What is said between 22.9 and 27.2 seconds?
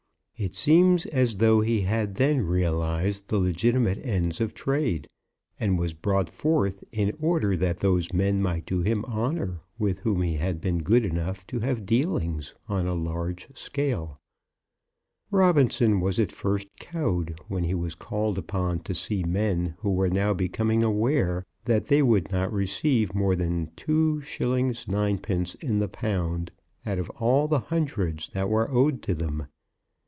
more than 2_s._ 9_d._ in the pound out of